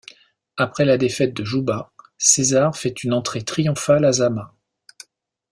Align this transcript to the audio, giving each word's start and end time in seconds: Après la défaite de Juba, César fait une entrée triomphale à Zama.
Après 0.57 0.83
la 0.83 0.97
défaite 0.97 1.35
de 1.35 1.45
Juba, 1.45 1.91
César 2.17 2.75
fait 2.75 3.03
une 3.03 3.13
entrée 3.13 3.43
triomphale 3.43 4.03
à 4.03 4.13
Zama. 4.13 4.55